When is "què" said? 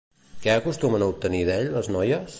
0.45-0.53